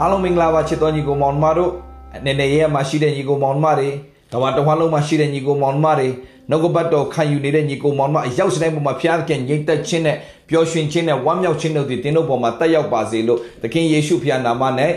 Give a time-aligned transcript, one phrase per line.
[0.00, 1.72] အားလုံးမင်္ဂလာပါချစ်တော်ညီကိုမောင်မတို့
[2.24, 3.88] နည်းနည်းရဲမှာရှိတဲ့ညီကိုမောင်မတွေ
[4.32, 6.08] ကမ္ဘာတစ်ဝန်းလုံးမှာရှိတဲ့ညီကိုမောင်မတွေ
[6.50, 10.16] နှုတ်ကပတ်တော်ခံယူနေတဲ့ညီကိုမောင်မအရောက်စတိုင်းပေါ်မှာဖျားခင်ငြိမ့်သက်ခြင်းနဲ့
[10.48, 14.92] ပျော်ရွှင်ခြင်းနဲ့ဝမ်းမြောက်ခြင်းတို့ဒီတင်းတို့ပေါ်မှာတက်ရောက်ပါစေလို့သခင်ယေရှုဖျားနာမနဲ့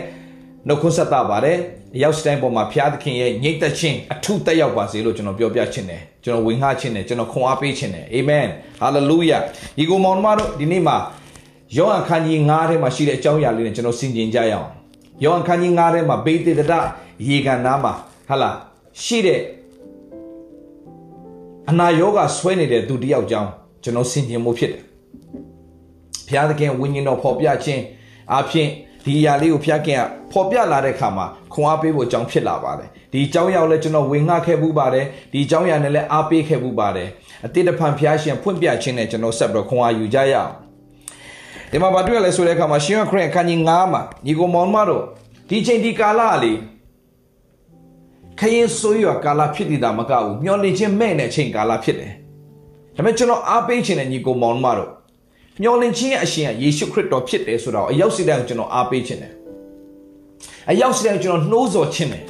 [0.66, 1.56] နှုတ်ခွန်းဆက်တာပါတယ်
[1.96, 8.46] အရောက်စတိုင်းပေါ်မှာဖျားသခင်ရဲ့ငြိမ့်သက်ခြင်းအထုတက်ရောက်ပါစေလို့ကျွန်တော်ပြောပြခြင်းတယ်ကျွန်တော်ဝင်ငှခြင်းတယ်ကျွန်တော်ခွန်အားပေးခြင်းတယ်အာမင်
[8.80, 9.38] ဟာလေလုယာ
[9.78, 10.96] ညီကိုမောင်မတို့ဒီနေ့မှာ
[11.76, 14.79] ယောဟန်ခန်းကြီး9ထဲမှာရှိတဲ့အကြောင်းအရာလေးနဲ့ကျွန်တော်ဆင်ခြင်ကြရအောင်
[15.24, 16.72] ယောဟန်ခန်းကြီး9ထဲမှာဘေးတေတရ
[17.28, 17.92] ရေကန်နားမှာ
[18.28, 18.50] ဟာလာ
[19.02, 19.40] ရှိတဲ့
[21.70, 23.50] အနာယောဂဆွဲနေတဲ့သူတယောက်ကြောင်း
[23.82, 24.82] ကျွန်တော်ဆင်ခြင်မှုဖြစ်တယ်
[26.26, 27.82] ဘုရားသခင်ဝိညာဉ်တော်ဖော်ပြခြင်း
[28.34, 28.68] အပြင်
[29.04, 30.02] ဒီအရာလေးကိုဘုရားခင်က
[30.32, 37.08] ဖော်ပြလာတဲ့အခါမှာခွန်အားပေးဖို့အကြောင်းဖြစ်လာပါတယ်ဒီအကြောင်းအရာကိုလည်းကျွန်တော်ဝင်ငှခဲ့မှုပါတယ်ဒီအကြောင်းအရာနဲ့လည်းအားပေးခဲ့မှုပါတယ်
[37.46, 40.52] အတိတ်တဖန်ဘုရားရှင်ဖွင့်ပြခြင်းနဲ့ကျွန်တော်ဆက်ပြီးခွန်အားယူကြရအောင်
[41.72, 45.02] ဒီမှာဘာတွေ့ရလဲဆိုတဲ့အခါမှာရှင်ရခရစ်အခန်းကြီး9မှာညီကိုမောင်မတို့
[45.48, 46.58] ဒီချိန်ဒီကာလလေး
[48.38, 52.12] ခရင်ဆိုးရကာလဖြစ်နေတာမကဘူးမျောလင့်ခြင်းမဲ့တဲ့အချိန်ကာလဖြစ်တယ်
[52.96, 54.90] ဒါပေမဲ့ကျွန်တော်အားပေးခြင်းနဲ့ညီကိုမောင်မတို့
[55.62, 59.32] မျောလင့်ခြင်းရဲ့အရှင်ကယေရှုခရစ်တော်ဖြစ်တယ်ဆိုတော့အရောက်စီတိုင်းကိုကျွန်တော်အားပေးခြင်းတယ်
[60.70, 62.24] အရောက်စီတိုင်းကိုကျွန်တော်နှိုးဆော်ခြင်းတယ်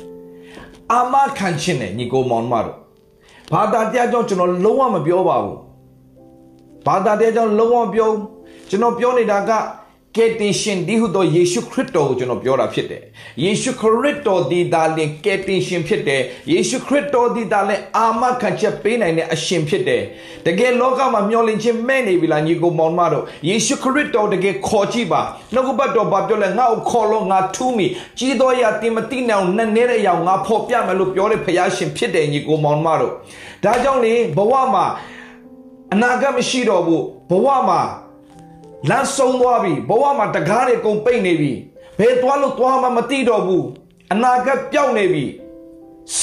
[0.93, 2.77] အာမခံခြင်းတယ်ညီကိုမောင်မတို့
[3.53, 5.59] ဘာသာတရားကြောင့်ကျွန်တော်လုံးဝမပြောပါဘူး
[6.87, 8.11] ဘာသာတရားကြောင့်လုံးဝမပြော
[8.71, 9.51] ကျွန်တော်ပြောနေတာက
[10.17, 13.03] ကယ်တင်ရှင်ဒီဟုသောယေရှုခရစ်တော်ကိုကျွန်တော်ပြောတာဖြစ်တယ်။
[13.45, 20.03] ယေရှုခရစ်တော်ဒီဒါလင်ကယ်တင်ရှင်ဖြစ်တယ်။ယေရှုခရစ်တော်ဒီဒါလင်အာမခံချက်ပေးနိုင်တဲ့အရှင်ဖြစ်တယ်။
[20.47, 25.21] တကယ်လောကမှာမျောလင့်ခြင်းမဲ့နေပြီလားညီကိုမောင်မတို့ယေရှုခရစ်တော်တကယ်ခေါ်ကြည့်ပါ။
[25.55, 27.87] နှုတ်ကပတ်တော်ဘာပြောလဲငါ့ကိုခေါ်လို့ငါထူးမိ။
[28.19, 33.13] ကြီးတော်ရတင်မတိနိုင်အောင်နဲ့နေတဲ့အရာငါဖော်ပြမယ်လို့ပြောတဲ့ဖခင်ရှင်ဖြစ်တယ်ညီကိုမောင်မတို့။
[33.65, 34.87] ဒါကြောင့်လေဘဝမှာ
[35.93, 37.81] အနာဂတ်မရှိတော့ဘူးဘဝမှာ
[38.89, 41.53] လမ်းဆုံးသွားပြီဘဝမှာတကားတွေကုန်ပိတ်နေပြီ
[41.99, 43.67] ဘယ်သွားလို့သွားမှမသိတော့ဘူး
[44.13, 45.25] အနာဂတ်ပျောက်နေပြီ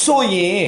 [0.01, 0.65] ဆိုရင်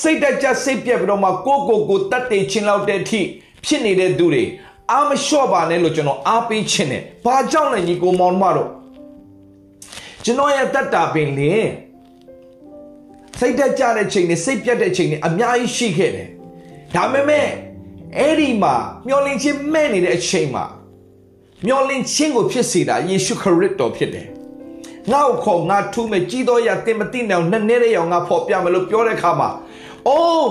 [0.00, 3.20] စိတ်တကြစိတ်ပြက်ပြီးတော့မှကိုကိုကိုတတ်တည်ချင်းလောက်တဲ့အထိ
[3.64, 4.44] ဖြစ်နေတဲ့သူတွေ
[4.90, 8.70] အာမလျှော့ပါနဲ့လို့ကျွန်တော်အားပေးခြင်းနဲ့ဘာကြောင့်လဲညီကိုမောင်မတို့
[10.24, 11.52] ကျွန်တော်ရဲ့တတ်တာပင်လေ
[13.38, 16.28] စိတ်တက်ကြတဲ့ချိန်နဲ့စိတ်ပြတ်တဲ့ချိန်နဲ့အများကြီးရှိခဲ့တယ်
[16.94, 17.46] ဒါပေမဲ့
[18.18, 18.74] အဲ့ဒီမှာ
[19.06, 20.64] မျောလင့်ခြင်းမဲ့နေတဲ့အချိန်မှာ
[21.66, 24.26] မျောလင့်ခြင်းကိုဖြစ်စေတာယေရှုခရစ်တော်ဖြစ်တယ်။
[25.10, 29.48] ငါ့ကိုခေါ်ငါထူးမဲ့ကြီးတော်ရတင်မတိနေအောင်နဲ့နေတဲ့အောင်ငါဖော်ပြမယ်လို့ပြောတဲ့အခါမှာ
[30.08, 30.48] အိုး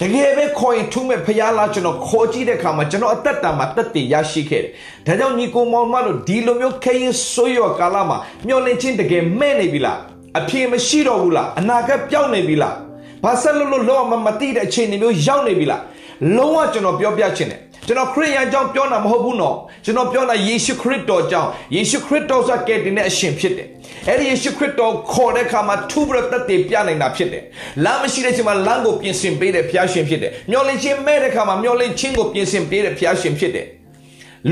[0.00, 4.70] တကယ်ပဲခေါ်ရင်ထူးမဲ့ဖရားလားကျွန်တော်ခေါ်ကြည့်တဲ့အခါမှာကျွန်တော်အသက်တာမှာတက်တည်ရရှိခဲ့တယ်။
[5.06, 9.98] ဒါကြောင့်ညီကိုမောင်မတို့ဒီလိုမျိုးခရင်ဆိုးရကာလမှာမျောလင့်ခြင်းတကယ်မဲ့နေပြီလား။
[10.38, 12.74] အပြေမရှိတော့ဘူးလား။အနာဂတ်ပြောင်းနေပြီလား။
[13.24, 15.80] ဘာဆက်လို့လို့လောမမတိတဲ့အခြေအနေမျိုးရောက်နေပြီလား။
[16.36, 23.68] လုံးဝကျွန်တော်ပြောပြချင်တယ် ကျွန်တော်ခရစ်ယာန်ကြောင့်ပြောတာမဟုတ်ဘူးနော်ကျွန်တော်ပြောတာယေရှုခရစ်တော်ကြောင့်ယေရှုခရစ်တော်ဆိုကဲတင်တဲ့အရှင်ဖြစ်တယ်
[24.08, 27.44] အဲ့ဒီယေရှုခရစ်တော်ခေါ်တဲ့အခါမှာသူ့ဘရသက်တည်ပြနိုင်တာဖြစ်တယ်
[27.84, 33.66] လမ်းမရှိတဲ့ချိန်မှာလမ်းကိုပြင်ဆင်ပေးတဲ့ဘုရားရှင်ဖြစ်တယ်မျောလင့်ခြင်းမဲ့တဲ့အခါမှာမျောလင့်ခြင်းကိုပြင်ဆင်ပေးတဲ့ဘုရားရှင်ဖြစ်တယ်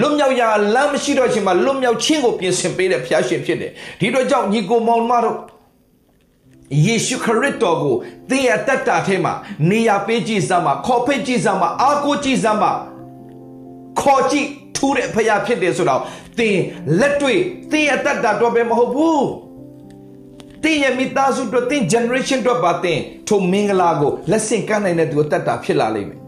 [0.01, 3.71] လွတ်မြောက်ရာလမ်းမရှိတော့ချိန်မှာလွတ်မြောက်ခြင်းကိုပြင်ဆင်ပေးတဲ့ဘုရားရှင်ဖြစ်တယ်
[4.01, 5.39] ဒီတော့ကြောင့်ညီကိုမောင်မတို့
[6.87, 7.97] ယေရှုခရစ်တော်ကို
[8.28, 9.33] သင်ရဲ့တက်တာထဲမှာ
[9.71, 12.72] နေရာပေးကြည့်စမ်းပါခေါ်ဖိတ်ကြည့်စမ်းပါအားကိုးကြည့်စမ်းပါ
[14.00, 16.03] ခေါ်ကြည့်ထူးတဲ့ဖခင်ဖြစ်တယ်ဆိုတော့
[16.38, 16.59] သင်
[17.00, 17.41] လက်တွေ့
[17.72, 19.27] သင်အတ္တတော့ပဲမဟုတ်ဘူး
[20.62, 26.25] သင်ရဲ့မိသားစုတို့သင် generation တို့ပါသင်ထိုမင်္ဂလာကိုလက်ဆင့်ကမ်းနိုင်တဲ့သူအတ္တဖြစ်လာလိမ့်မယ်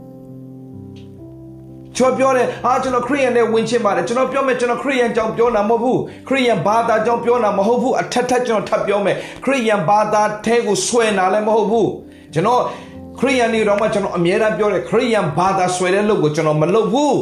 [1.97, 11.89] ကျွန်တော်ပြောတယ်ဟာကျွန်တော်ခရိယန်နဲ့ဝင်ချင်းပါတယ်ကျွန်တော်ပြောမယ်ကျွန်တော်ခရိယန်ကြောင့်ပြောတာမဟုတ်ဘူးခရိယန်ဘာသာကြောင့်ပြောတာမဟုတ်ဘူးအထက်ထက်ကျွန်တော်ထပ်ပြောမယ်ခရိယန်ဘာသာထဲကိုဆွဲနာလည်းမဟုတ်ဘူး
[12.35, 12.63] ကျွန်တော်
[13.21, 17.17] ခရိယန်နေတော့မှကျွန်တော်အမြဲတမ်းပြောတယ်ခရိယန်ဘာသာဆွဲတဲ့လုပ်ကိုကျွန်တော်မလုပ်ဘူး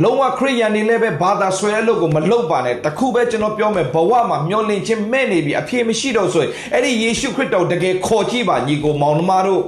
[0.00, 9.62] လုံးဝခရိယန်နေလည်းပဲဘာသာဆွဲအလုပ်ကိုမလုပ်ပါနဲ့တခုပဲကျွန်တော်ပြောမယ်ဘဝမှာမျောလင့်ခြင်းမဲ့နေပြီအပြည့်မရှိတော့ဆိုရင်အဲ့ဒီယေရှုခရစ်တော်တကယ်ခေါ်ကြည့်ပါညီကိုမောင်နှမတို့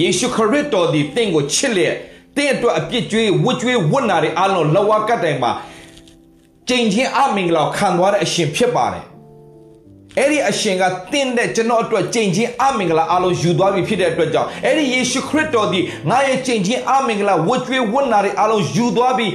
[0.00, 1.94] ယေရှုခရစ်တော်ဒီတင့်ကိုချစ်လျက်
[2.36, 5.52] တင့်အတွက်အပြစ်ကြွေးဝတ်ကြွေးဝတ်နာတွေအလုံးလဝကတ်တိုင်မှာ
[6.68, 9.04] ကျင့်ချင်းအမင်္ဂလာခံသွားတဲ့အရှင်ဖြစ်ပါတယ်
[10.18, 15.80] အဲ့ဒီအရှင်ကတင့်တဲ့ကျွန်တော်အတွက်ကြင်ချင်းအမင်္ဂလာအလုံးယူသွားပြီဖြစ်တဲ့အတွက်ကြောင့်အဲ့ဒီယေရှုခရစ်တော်ဒီ
[16.10, 19.26] ငါရဲ့ကြင်ချင်းအမင်္ဂလာဝတ်ကြွေးဝတ်နာတွေအလုံးယူသွားပြီ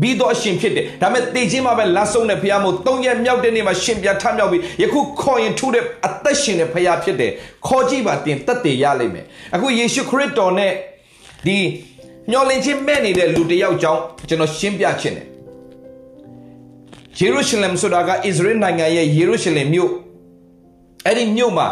[0.00, 7.32] ပြီးတော့အရှင်ဖြစ်တယ်ဒါပေမဲ့တေခြင်းမှာပဲလမ်းဆုံးတဲ့ဖခင်မို့သုံးရက်မြောက်တဲ့နေ့မှာရှင်ပြထမြောက်ပြီးယခုခေါ်ရင်ထူတဲ့အသက်ရှင်တဲ့ဖခင်ဖြစ်တယ်
[7.66, 9.24] ခေါ်ကြည့်ပါတင်တက်တည်ရလိမ့်မယ်
[9.54, 10.72] အခုယေရှုခရစ်တော်နဲ့
[11.46, 11.58] ဒီ
[12.30, 15.26] မျောလင့်ခြင်းမဲ့နေတဲ့လူတစ်ယောက်ကြောင့်ကျွန်တော်ရှင်းပြခြင်းတယ်
[17.18, 19.90] ယေရုရှလင်ဆိုတာကဣသရေလနိုင်ငံရဲ့ယေရုရှလင်မြို့
[21.06, 21.68] အဲ့ဒီမြို့မှာ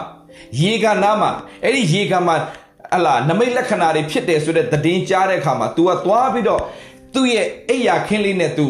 [0.61, 1.31] ရေကန်နားမှာ
[1.65, 2.37] အဲ့ဒီရေကန်မှာ
[2.95, 6.63] အလားနမိတ်လက္ခဏာတွေဖြစ်တယ်ဆိုတဲ့သတင်းကြားတဲ့အခါမှာ तू ကသွားပြီးတော့
[7.17, 8.69] သူ့ရဲ့အိယာခင်းလေးနဲ့သူ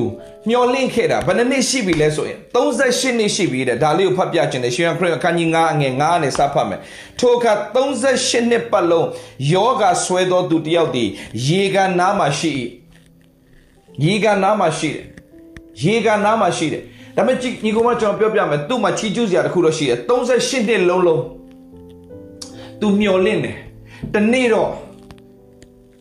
[0.48, 6.80] မျောလင့်ခဲ့တာဘယ်နှစ်နှစ်ရှိပြီလဲဆိုရင်38နှစ်ရှိပြီတဲ့ဒါလေးကိုဖတ်ပြခြင်းတယ်ရှင်ခရစ်အခန်းကြီး9အငယ်9နဲ့စဖတ်မယ်
[7.18, 9.08] ထိုအခါ38နှစ်ပတ်လုံး
[9.52, 11.04] ယောဂဆွဲသောသူတယောက်ဒီ
[11.46, 12.52] ရေကန်နားမှာရှိ၏
[14.04, 15.04] ရေကန်နားမှာရှိတယ်
[15.84, 16.82] ရေကန်နားမှာရှိတယ်
[17.16, 21.22] ဒါပေမဲ့ညီကောင်မကျွန်တော်ပြောပြမယ်သူ့မှာချီကျူးစရာတစ်ခုတော့ရှိတယ်38နှစ်လုံးလုံး
[22.80, 23.56] သူမျောလင့်တယ်
[24.14, 24.70] တနေ့တော့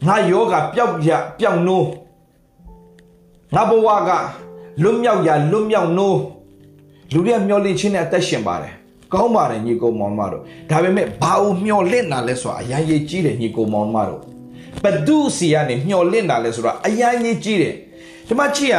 [0.07, 1.09] ငါယောဂပျောက်ရ
[1.39, 1.85] ပျောက်နိုး
[3.53, 4.11] ငါဘဝက
[4.83, 6.19] လွတ်မြောက်ရလွတ်မြောက်နိုး
[7.13, 8.73] လူတွေကမျောလင့်ခြင်းနဲ့အသက်ရှင်ပါတယ်
[9.13, 14.21] ကောင်းပါတယ်ညီကောင်မောင်မတို့ဒါပေမဲ့ဘာလို့မျောလင့်တာလဲဆိုတာအရင်ရေးကြီးတယ်ညီကောင်မောင်မတို့
[14.83, 17.75] ဘဒုစီကနေမျောလင့်တာလဲဆိုတာအရင်ရေးကြီးတယ်
[18.27, 18.77] ဒီမှာကြည့်ရ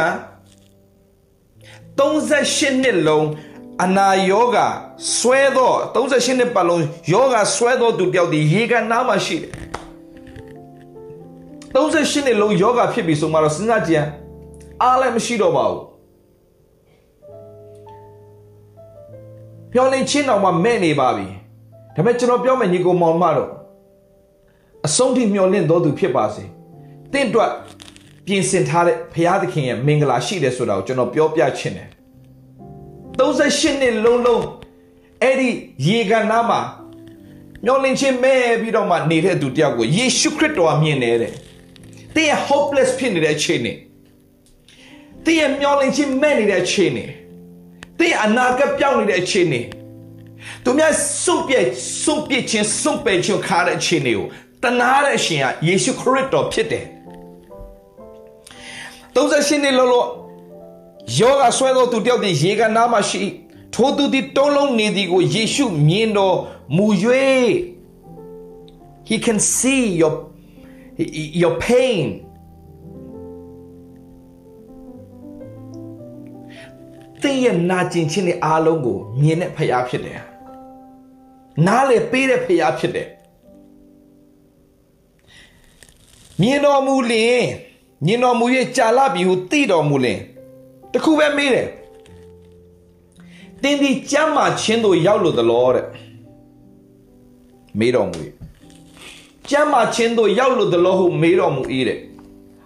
[1.99, 3.27] 38နှစ်လုံး
[3.83, 4.57] အနာယောဂ
[5.17, 6.83] ဆွဲသော38နှစ်ပတ်လုံး
[7.13, 9.51] ယောဂဆွဲသောသူတယောက်ဒီရေကနားမှာရှိတယ်
[11.73, 14.05] 38နှစ်လုံးယောဂဖြစ်ပြီဆိုမှတော့စဉ်းစားကြည့်
[14.83, 15.83] အားလည်းမရှိတော့ပါဘူး
[19.71, 21.27] ပြောင်းလင်းချင်းတော်မှမဲ့နေပါပြီ
[21.95, 23.51] ဒါပေမဲ့ကျွန်တော်ပြောမယ်ညီကိုမောင်မတို့
[24.87, 26.43] အဆုံးထိမျောလင့်တော်သူဖြစ်ပါစေ
[27.13, 27.51] တင့်အတွက်
[28.25, 31.89] ပြင်ဆင်ထားတဲ့ဘုရားသခင်ရဲ့မင်္ဂလာရှိတယ်ဆိုတာကိုကျွန်တော်ပြောပြချင်တယ်
[33.17, 34.43] 38နှစ်လုံးလုံး
[35.21, 35.49] အဲ့ဒီ
[35.87, 36.59] ရေကန်နားမှာ
[37.65, 41.33] မျောလင့်ချင်းမဲ့ပြီးတော့မှနေတဲ့သူတယောက်ကိုယေရှုခရစ်တော်ကမြင်နေတဲ့
[42.15, 43.73] တင်း hopeless ဖြစ်နေတဲ့အခြေအနေ
[45.27, 47.05] တင်းရဲ့မျောလင့်ခြင်းမဲ့နေတဲ့အခြေအနေ
[47.99, 49.61] တင်းအနာဂတ်ပြောင်းနေတဲ့အခြေအနေ
[50.63, 50.93] သူများ
[51.23, 51.59] စွန့်ပြဲ
[52.03, 54.25] စွန့်ပြစ်ခြင်းစွန့်ပယ်ခြင်းခါတဲ့အခြေအနေကို
[54.63, 56.85] တနာတဲ့အရှင်ကယေရှုခရစ်တော်ဖြစ်တယ်
[59.15, 60.05] 38နှစ်လောလော
[61.19, 63.21] ယောဂဆွဲသောသူတယောက်သည်ရေကနားမှရှိ
[63.73, 66.37] ထိုသူသည်တုံးလုံးနေသည်ကိုယေရှုမြင်တော်
[66.75, 66.87] မူ၍
[69.09, 70.13] he can see your
[71.41, 72.26] your pain
[77.27, 80.21] သင်ရဲ့နာကျင်ခြင်းတွေအားလုံးကိုမြင်တဲ့ဖရားဖြစ်တယ်
[81.65, 83.07] နားလေပေးတဲ့ဖရားဖြစ်တယ်
[86.41, 87.43] မြင်တော်မူလင်
[88.05, 88.45] မြင်တော်မူ၍
[88.77, 90.19] ကြာလပြီဟုသိတော်မူလင်
[90.91, 91.67] တခုပဲမေးတယ်
[93.61, 95.85] တင်းဒီကျမ်းမာခြင်းတို့ရောက်လို့သလောတဲ့
[97.79, 98.19] မေးတော်မူ၏
[99.49, 101.99] ကျမ်းမာခြင်းတို့ရောက်လို့သလောဟုမေးတော်မူ၏တဲ့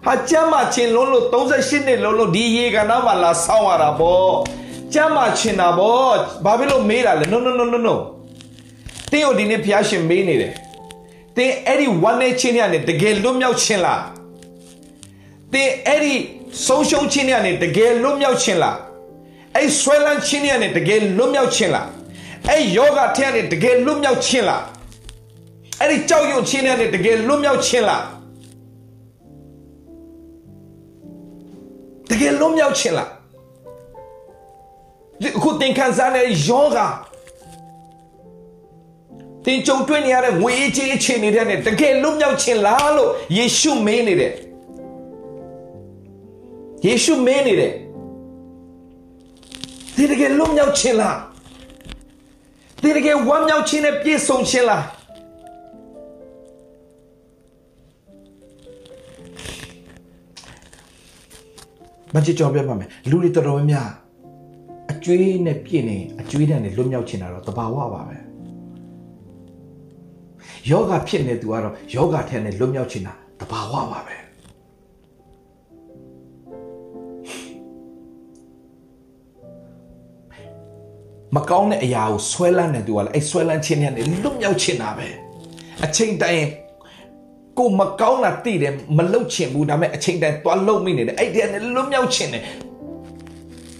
[0.06, 4.32] ဟာကျမ်းမာခြင်းလုံးလို့38နှစ်လုံးလို့ဒီရေကနာမှာလာဆောင်းရတာပေါ့
[4.92, 6.12] ကျမ်းမာခြင်းတာပေါ့
[6.44, 7.94] ဘာဖြစ်လို့မေးတာလဲ no no no no no
[9.10, 10.52] တင်းကိုဒီနေ့ဖျားရှင်မေးနေတယ်
[11.36, 14.02] တင်းအဲ့ဒီ one နဲ့ချင်းနဲ့တကယ်လွတ်မြောက်ခြင်းလား
[15.52, 16.14] တင်းအဲ့ဒီ
[16.66, 18.76] ဆုံးရှုံးခြင်းနဲ့တကယ်လွတ်မြောက်ခြင်းလား
[19.56, 21.88] အဲ့ဆွဲလန်းခြင်းနဲ့တကယ်လွတ်မြောက်ခြင်းလား
[22.48, 24.62] အဲ့ယောဂထဲနဲ့တကယ်လွတ်မြောက်ခြင်းလား
[25.80, 28.02] အဲ့ဒီကြောက်ရွံ့ခြင်းနဲ့တကယ်လွတ်မြောက်ခြင်းလား
[32.12, 33.10] တကယ်လွတ်မြောက်ခြင်းလား
[35.36, 36.78] အခုသင်ခံစားနေတဲ့ယောဂ
[39.44, 44.32] သင်ကြုံတွေ့နေရတဲ့ငွေကြေးအခြေအနေတွေနဲ့တကယ်လွတ်မြောက်ခြင်းလားလို့ယေရှုမင်းနေတယ်
[46.86, 47.72] ယေရှုမင်းနေတယ်
[49.96, 51.18] ဒီတကယ်လွတ်မြောက်ခြင်းလား
[52.82, 54.82] ဒီတကယ်ဝမ်းမြောက်ခြင်းနဲ့ပြည့်စုံခြင်းလား
[62.14, 63.90] မကြည့်ကြောင်ပြပါမယ်လူတွေတော်တော်များများ
[64.90, 68.16] အကျွေးနဲ့ပြည့်နေအကျွေးတန်းနဲ့လွတ်မြောက်ချင်တာတော့တဘာဝပါပဲ
[70.70, 74.16] ယောဂဖြစ်နေသူကတော့ယောဂထဲနဲ့လွတ်မြောက်ချင်တာတဘာဝပါပဲ
[81.36, 85.08] မကောင်းတဲ့အရာကိုဆွဲလန်းနေသူကလည်းအဲ့ဆွဲလန်းခြင်းနဲ့လွတ်မြောက်ချင်တာပဲ
[85.84, 86.44] အချိန်တိုင်း
[87.58, 92.42] ကိုမကောင်းတာသိတယ်မလုတ်ချင်ဘူးဒါပေမဲ့အချိန်တိုင်းသွားလုတ်မိနေတယ်အဲ့ဒီကနေလွတ်မြောက်ချင်တယ်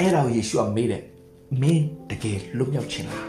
[0.00, 1.02] အဲ့ဒါကိုယေရှုကမေးတယ်
[1.60, 3.24] မင်းတကယ်လွတ်မြောက်ချင်လား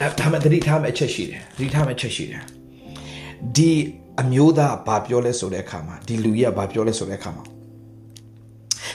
[0.00, 2.42] အဲ့ဒါမှတတိထားမဲ့အချက်ရှိတယ်တတိထားမဲ့အချက်ရှိတယ်
[3.56, 3.70] ဒီ
[4.20, 7.44] အမျိုးသားဘာပြောလဲဆိုတဲ့အခါမှာဒီလူကြီးကဘာပြောလဲဆိုတဲ့အခါမှာ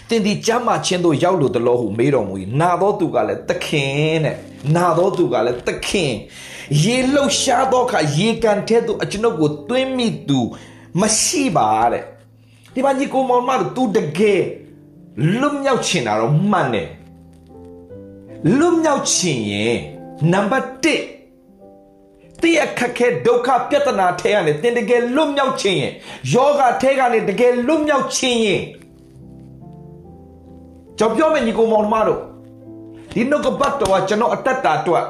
[0.09, 4.37] တင်ဒီကြမ်းမှချင်းတို့ရောက်လို့တလို့ဟုမေးတော်မူ၏နာသောသူကလည်းသခင်တဲ့
[4.75, 6.11] နာသောသူကလည်းသခင်
[6.83, 10.39] ရေလှုပ်ရှားသောအခါရေကန်ထဲသို့အကျွန်ုပ်ကိုတွင်းမိသူ
[11.01, 12.03] မရှိပါတဲ့
[12.73, 14.41] ဒီမှာညီကိုမောင်မတို့သူတကယ်
[15.39, 16.89] လွတ်မြောက်ချင်တာတော့မှန်တယ်
[18.57, 19.77] လွတ်မြောက်ချင်ရင်
[20.31, 20.83] နံပါတ်1
[22.41, 25.93] တဲ့အခက်ခဲဒုက္ခပြဿနာထဲကနေတင်တကယ်လွတ်မြောက်ခြင်းရင်
[26.33, 28.61] ယောဂထဲကနေတကယ်လွတ်မြောက်ခြင်းရင်
[30.97, 32.21] ကျွန်တော်ပြောမယ်ညီကိုမောင်မတို့
[33.13, 35.05] ဒီနှုတ်ကပတ်တော်ကကျွန်တော်အတ္တတာအတွက်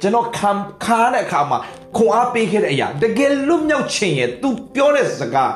[0.00, 0.50] ကျွန်တော်ခံ
[0.84, 1.58] ခါတဲ့အခါမှာ
[1.96, 5.52] ခွန်အားပေးခဲ့တဲ့အရာတကယ်လွတ်မြောက်ခြင်းရဲ့ तू ပြောတဲ့စကား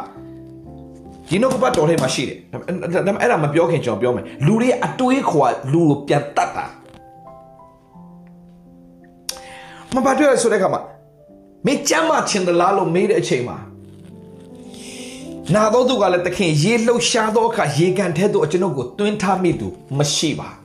[1.29, 2.59] ဒီနောက်ကပတ်တော်ထဲမှာရှိတယ်ဒါ
[3.07, 6.65] ပေမဲ့အဲ့ဒါမပြောခင်ကျွန်တော်ပြောမယ်လူတွေအတွေးခွာလူကိုပြန်တတ်တာ
[9.95, 10.81] မပါတွေ့ရဆိုတဲ့ခါမှာ
[11.67, 13.57] မင်းကြမ်းမှချင်သလားလို့မေးတဲ့အချိန်မှာ
[15.55, 19.69] နာတော်သူကလည်းတခင်ရေလှုပ်ရှားသောအခါရေကန်ထဲသို့ကျွန်ုပ်ကိုတွင်းထားမိသူ
[19.99, 20.62] မရှိပါ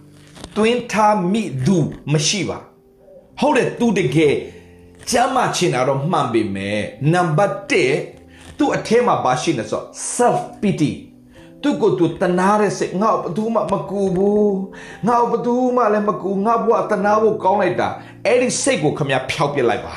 [0.58, 1.78] တွင်းထားမိသူ
[2.14, 2.60] မရှိပါ
[3.40, 4.36] ဟုတ်တယ်သူတကယ်
[5.10, 6.80] ကျမ်းမာချင်တာတော့မှန်ပေမဲ့
[7.14, 7.56] နံပါတ်
[8.06, 9.82] 1သူ့အထဲမှာပါရှိနေဆို
[10.16, 10.92] self pity
[11.62, 14.58] သူကိုသူတနာတဲ့စိတ်ငါဘသူမှမကူဘူး
[15.08, 17.88] ငါဘသူမှလည်းမကူငါဘဝတနာဖို့ကောင်းလိုက်တာ
[18.26, 19.96] အဲ့ဒီစိတ်ကိုခမဖျောက်ပစ်လိုက်ပါ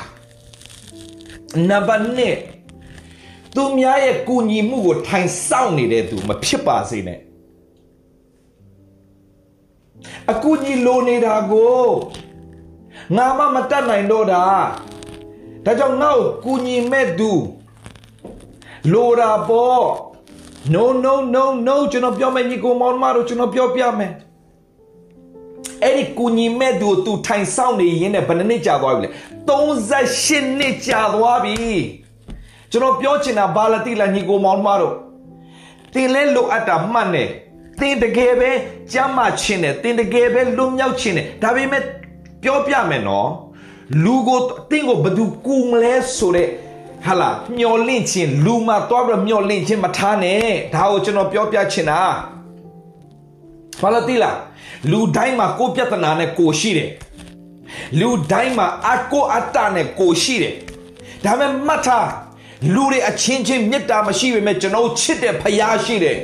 [1.69, 2.03] နံပါတ်
[2.79, 7.19] 2သူများရဲ့ကူညီမှုကိုထိုင်ဆောင်နေတဲ့သူမဖြစ်ပါစေနဲ့
[10.31, 11.85] အကူညီလိုနေတာကို
[13.15, 14.43] ငါမှမတတ်နိုင်တော့တာ
[15.65, 17.31] ဒါကြောင့်ငါ့ကိုကူညီမဲ့သူ
[18.91, 19.85] လိုတာပေါ့
[20.73, 24.11] no no no no ကျွန်တော်ပြောမယ်ညီကိုမောင်မတို့ကျွန်တော်ပြောပြမယ်
[25.83, 29.09] အဲ့ဒီကူညီမဲ့သူကိုသူထိုင်ဆောင်နေရင်းနဲ့ဘယ်နှစ်ကြာသွားပြီလဲ
[29.49, 31.55] 38နှစ်ကြာသွားပြီ
[32.71, 34.95] ကျွန်တော်ပြောချင်တာဘာလတိလာညီကိုမောင်မတို့
[35.93, 37.29] တင်လဲလိုအပ်တာမှတ်နေတ
[37.87, 38.51] င်တကယ်ပဲ
[38.93, 41.83] ကြမ်းမှချင်းတယ်တင်တကယ်ပဲလွတ်မြောက်ချင်းတယ်ဒါပေမဲ့
[42.43, 43.29] ပြောပြမယ်နော်
[44.03, 44.39] လူကို
[44.71, 46.47] တင်းကိုဘယ်သူကူမလဲဆိုတဲ့
[47.05, 52.01] ဟာလာမျောလင့်ခြင်းလူမှသွားပြီးမျောလင့်ခြင်းမထားနဲ့ဒါကိုကျွန်တော်ပြောပြချင်တာ
[53.81, 54.37] ဘာလို့တိလား
[54.91, 56.89] လူတိုင်းမှာကိုယ်ပြဿနာနဲ့ကိုရှိတယ်
[57.99, 60.55] လူတိုင်းမှာအကိုအတ္တနဲ့ကိုရှိတယ်
[61.25, 62.07] ဒါပေမဲ့မှတ်ထား
[62.73, 66.17] လူတွေအချင်းချင်းမေတ္တာမရှိပေမဲ့ကျွန်တော်ချစ်တဲ့ဖရားရှိတယ်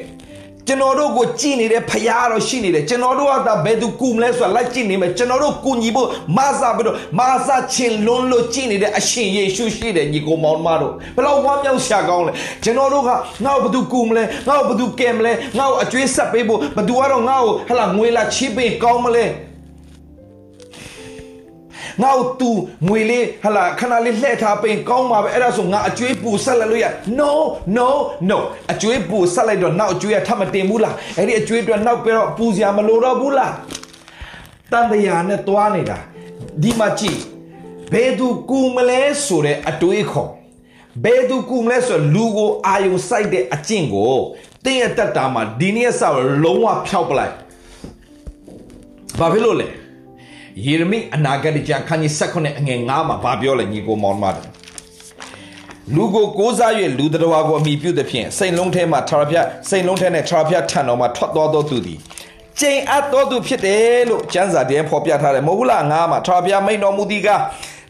[0.68, 6.08] ကျွန်တော်တို့ကိုကြည်နေတဲ့ဖရားတော့ရှိနေတယ်ကျွန်တော်တို့ကဒါဘယ်သူကူမလဲဆိုတာလိုက်ကြည့်နေမယ်ကျွန်တော်တို့ကူညီဖို့
[6.38, 12.32] မဆာပြီးတော့မဆာချင်းလွန်းလို့ကြည်နေတဲ့အရှင်ယေရှုရှိတယ်ညီကိုမောင်မတို့ဘယ်လောက်ဝမ်းမြောက်ရှာကောင်းလဲ
[12.64, 13.10] ကျွန်တော်တို့က
[13.46, 19.26] ငါ့ကိုဘယ်သူကူမလဲငါ့ကိုဘယ်သူကယ်မလဲငါ့ကိုအကျွေးဆက်ပေးဖို့ဘယ်သူကတော့ငါ့ကိုဟလာငွေလာချီးပေးကောင်းမလဲ
[22.04, 22.50] ငါ့ကို तू
[22.88, 26.86] ငွေလေးဟလာခဏလေးလှည့်ထားပေးကောင်းပါပဲအဲ့ဒါဆိုငါအကျွေးပူဆက်လက်လို့ရ
[27.20, 27.32] no
[27.78, 27.88] no
[28.30, 28.38] no
[28.72, 33.54] အကျွေးပူဆက်လိုက်တော့နောက်အကျွေးကထပ်မတင်ဘူးလားအဲ့ဒီအကျွေးအတွက်နောက်ပြီးတော့ပူစရာမလိုတော့ဘူးလား
[34.72, 35.98] တန်တရာနဲ့တွားနေတာ
[36.62, 37.20] ဒီမှာကြည့်
[37.94, 40.30] ဘယ်သူကူမလဲဆိုတဲ့အတွေးခေါ်
[41.04, 44.16] ဘယ်သူကူမလဲဆိုလူကိုအာယုံစိုက်တဲ့အကျင့်ကို
[44.66, 47.34] တင်းရတက်တာမှာဒီနေ့ဆောက်လုံးဝဖျောက်ပလိုက်
[49.20, 49.68] ဘာဖြစ်လို့လဲ
[50.66, 54.46] ယေရမိအနာဂတ်ကျမ်းခန်းကြီး16အငယ်9မှာဗာပြောလဲညီကိုမောင်မတယ်
[55.96, 62.00] လူကိုကိုးစား၍လူတော်ကိုအမိပြုသည်ဖြင့်စိတ်လုံးထဲမှာထာဝရဘုရားစိတ်လုံးထဲနဲ့ထာဝရဘုရားထံတော်မှာထွက်သွားသောသူသည်
[62.60, 67.30] ကျိန်အပ်သောသူဖြစ်တယ်လို့ကျမ်းစာတည်းဖော်ပြထားတယ်မဟုတ်ဘူးလားငါမှာထာဝရဘုရားမိန်တော်မူသည်က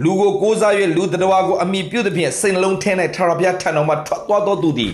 [0.03, 4.93] လူကိုကိုးစား၍လူတော်ကိုအမိပြုသည်ဖြင့်စိတ်လုံးထဲနဲ့ထာဝရဘုရားထံတော်မှာထွက်သွားသောသူသည်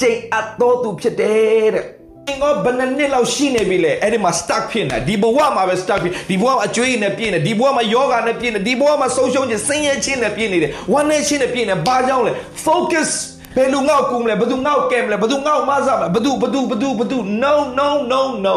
[0.00, 1.86] ကျိန်အပ်သောသူဖြစ်တယ်တဲ့
[2.28, 12.32] ငါဘယ်နှစ်လောက်ရှိနေပြီလဲအဲ့ဒီမှာ stuck ဖြစ်နေဒီဘဝမှာပဲ stuck ဖြစ်ဒီဘဝမှာအကျွေးနဲ့ပြည့်နေဒီဘဝမှာယောဂနဲ့ပြည့်နေဒီဘဝမှာဆုံးရှုံးခြင်းဆင်းရဲခြင်းနဲ့ပြည့်နေတယ်ဝမ်းနည်းခြင်းနဲ့ပြည့်နေဘာကြောင့်လဲ
[12.64, 13.10] focus
[13.56, 18.54] ဘယ်လူငေါ့ကူမလဲဘယ်သူငေါ့ကဲမလဲဘယ်သူငေါ့မဆာမလဲဘယ်သူဘယ်သူဘယ်သူဘယ်သူ no no no no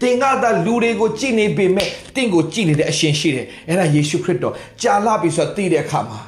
[0.00, 6.20] တင်ကသာလူတွေကိုကြည်နေပေမဲ့တင့်ကိုကြည်နေတဲ့အရှင်ရှိတယ်အဲ့ဒါယေရှုခရစ်တော်ကြာလာပြီဆိုတော့သိတဲ့အခါမှာ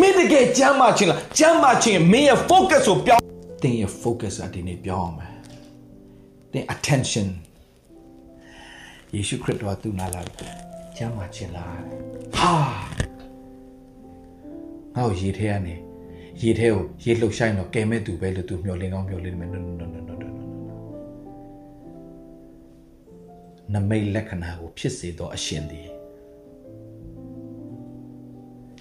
[0.00, 3.22] မင်းတကယ်ကျမ်းမာခြင်းလားကျမ်းမာခြင်းမင်းရဲ့ focus ကိုပြောင်း
[3.62, 5.34] တင်ရဲ့ focus အဒီနေ့ပြောင်းအောင်
[6.54, 7.28] မယ်တဲ့ attention
[9.14, 10.22] ယေရှုခရစ်တော်ကသူ့နာလာ
[10.96, 11.78] ကျမ်းမာခြင်းလား
[12.36, 12.52] ဟာ
[14.94, 15.74] ငါ့ကိုရေထဲကနေ
[16.42, 20.28] ရေထဲကိုရေလှုပ်ဆိုင်တော့ကဲမဲ့သူပဲလို့သူမျောလင်းကောင်းမျောလင်းမယ် no no no no no no
[23.72, 25.88] နမိတ်လက္ခဏာကိုဖြစ်စေသောအရှင်သည်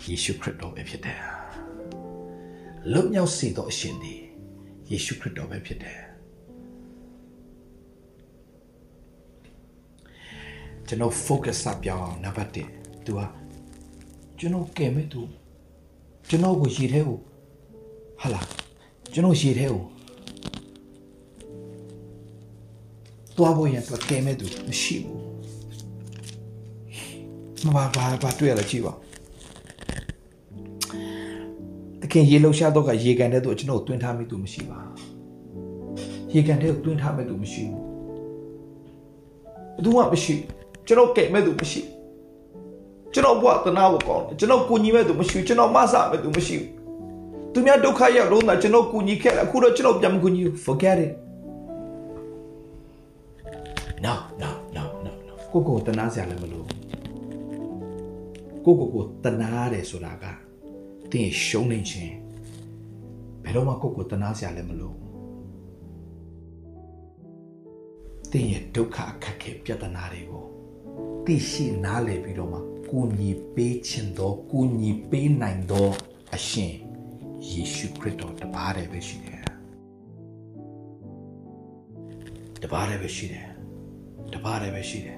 [0.05, 1.19] ယေရှုခရစ်တော်ပဲဖြစ်တယ်
[2.91, 4.21] လွတ်မြောက်စေသောအရှင်သည်
[4.91, 6.12] ယေရှုခရစ်တော်ပဲဖြစ်တယ်
[10.92, 13.26] ကျွန်တော် focus စပြောင်းအောင်နံပါတ်1 तू ဟာ
[14.38, 15.20] ကျွန်တော်ကဲမဲ့ तू
[16.28, 17.18] ကျွန်တော်ကိုရေထဲကို
[18.20, 18.40] ဟာလာ
[19.12, 19.82] ကျွန်တော်ရေထဲကို
[23.36, 25.28] သွားဖို့ရန်သူကဲမဲ့ तू မရှိဘူး
[27.66, 28.92] မဘာဘာဘာတွေ့ရလဲကြည့်ပါ
[32.00, 34.80] တခင်ရေလှုပ်ရှားတော့ကရေကန်တဲ့သူကျွန်တော်တွင်းထားမိသူမရှိပါ
[36.34, 37.84] ရေကန်တဲ့ကိုတွင်းထားမဲ့သူမရှိဘူး
[39.74, 41.81] ဘယ်သူမှမရှိဘူး ကျွန်တော်ကဲမဲ့သူမရှိ
[43.13, 46.57] ကျွန်တော်ဘဝတနာဖို့ကောင်းတယ်ကျွန်တော်ကူညီမဲ့သူမရှိကျွန်တော်မဆမဲ့သူမရှိ
[47.53, 51.11] သူများဒုက္ခရောက်တော့တာကျွန်တော်ကူညီခဲ့တယ်အခုတော့ကျွန်တော်ပြန်မကူညီဘူး forget it
[54.05, 56.63] no no no no no ကိုကိုတနာစရာလည်းမလို
[58.65, 60.25] ကိုကိုကိုတနာတယ်ဆိုတာက
[61.11, 62.13] တင်းရဲ့ရှုံးနေခြင်း
[63.43, 64.93] ဘယ်တော့မှကိုယ့်ကိုတနာစရာလည်းမလို
[68.31, 70.52] တင်းရဲ့ဒုက္ခအခက်ခဲပြဿနာတွေကို
[71.25, 72.59] သိရှိနားလည်ပြီးတော့မှ
[72.91, 75.91] ကိုညီပေးခြင်းတော့ကိုညီပေးနိုင်တော့
[76.35, 76.73] အရှင်
[77.49, 79.41] ယေရှုခရစ်တော်တပါးတည်းပဲရှိတယ်
[82.63, 83.47] တပါးတည်းပဲရှိတယ်
[84.33, 85.17] တပါးတည်းပဲရှိတယ်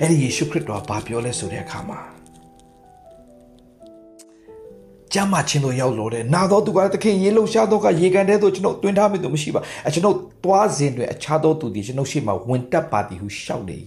[0.00, 2.00] အဲ့ဒီယေရှုခရစ်တော်ကဘာပြောလဲဆိုတဲ့အခါမှာ
[5.12, 13.78] ကြမ်းမချင်းတို့ရောက်လို့တဲ့နာတော်သူကသခင်ရေလုံရှားတော့ကရေကန်တဲ့သို့ကျွန်တော်တွင်ထားမိသူမရှိပါအကျွန်တော်သွားစဉ်တွင်အခြားသောသူသည်ကျွန်တော်ရှေ့မှာဝင်တက်ပါသည်ဟုရှောက်နေ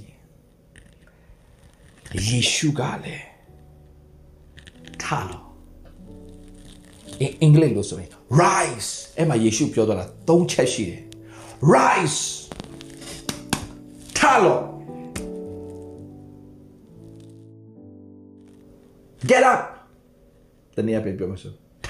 [2.28, 3.26] ယေရှုကလည်း
[5.04, 5.46] ထားလို့
[7.42, 8.10] အင်္ဂလိပ်လို့ဆိုရင်
[8.42, 11.02] rise အဲ့မှာယေရှုပြောတော့တာ၃ချက်ရှိတယ်
[11.74, 12.22] rise
[14.18, 14.62] ထားလို့
[19.30, 19.62] get up
[20.76, 21.54] တနည်းအားဖြင့်ပြောမစို့
[21.88, 21.90] ထ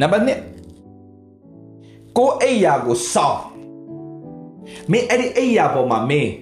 [0.00, 3.42] နံပါတ်1ကိုအိယာကိုစောင်း
[4.90, 6.32] မင်းအဲ့ဒီအိယာပေါ်မှာမင်း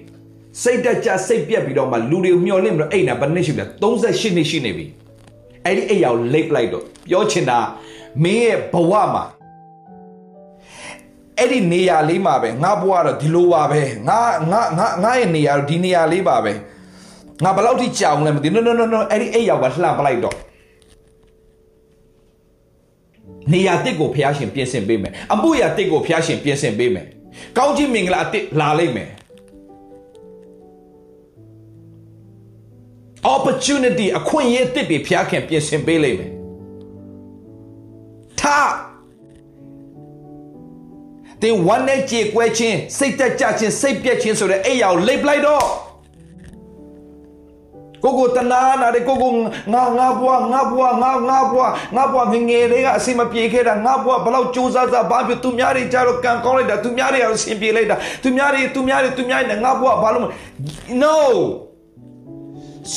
[0.61, 4.85] စိတ်တက်ကြစိတ်ပြက်ပြီးတော့မှလူတွေမျောလင့်ပြီးတော့အိမ်နာဘယ်နှစ်ရှိလဲ38နှစ်ရှိနေပြီ
[5.65, 7.59] အဲ့ဒီအိယာကိုလိပ်လိုက်တော့ပြောချင်တာ
[8.23, 9.23] မင်းရဲ့ဘဝမှာ
[11.37, 14.19] အဲ့ဒီနေရာလေးမှာပဲငါဘဝတော့ဒီလိုပါပဲငါ
[14.51, 16.53] ငါငါငါရဲ့နေရာတော့ဒီနေရာလေးပါပဲ
[17.43, 20.35] ငါဘယ်လောက်ထိကြာအောင်လဲမသိ no no no no အဲ့ဒီအိတ်ရောက်ကလှမ်းပလိုက်တော့
[23.51, 27.05] နေရာတစ်ကိုဖျားရှင်ပြင်ဆင်ပေးမယ်အမှုရာတစ်ကိုဖျားရှင်ပြင်ဆင်ပေးမယ်
[27.57, 29.09] ကောင်းကြီးမင်္ဂလာတစ်လာလိမ့်မယ်
[33.35, 36.31] opportunity အခွင့်အရေးတစ်တွေဖျားခင်ပြင်ဆင်ပေးလိမ့်မယ်
[38.39, 38.73] ထား
[41.41, 45.65] တင်ဝမ်းနဲ့ကြေကွဲခြင်းစိတ်တက်ကြခြင်းစိတ်ပြက်ခြင်းဆိုတဲ့အိယာကိုလိပ်ပလိုက်တော့
[48.03, 49.31] ကိုကိုတနာနာတဲ့ကိုကို
[49.73, 60.23] ငါငါဘွားငါဘွားငါငါဘွားငါဘွားငငယ်တွေကအစီမပြေခဲ့တာငါဘွားဘလောက်စူးစမ်းစားဘာဖြစ်သူများတွေကြတော့ကံကောင်းလိုက်တာသူများတွေကအဆင်ပြေလိုက်တာသူများတွေသူများတွေသူများတွေငါဘွားဘာလို့
[61.01, 61.17] no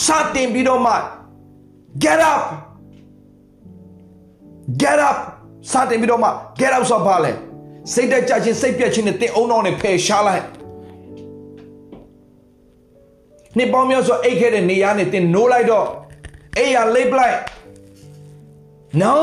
[0.04, 0.94] စတင်ပြီးတော့မှ
[2.04, 2.42] get up
[4.82, 5.18] get up
[5.70, 6.28] စတင်ပြီးတော့မှ
[6.60, 7.32] get up ဆိုပါလေ
[7.92, 10.44] စိတ်တက်ကြခြင်းစိတ်ပြက်ခြင်းနဲ့တင်အုံတော်နဲ့ဖယ်ရှားလိုက်
[13.56, 15.86] နှစ်ပေါင်းများစွာအိတ်ခဲ့တဲ့နေရာနဲ့တင်နိုးလိုက်တော့
[16.58, 17.38] အိယာလိပ်လိုက်
[19.02, 19.14] no